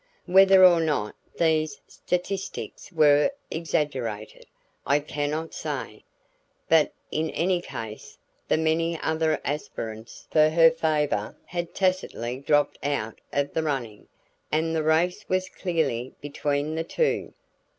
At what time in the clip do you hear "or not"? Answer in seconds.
0.65-1.13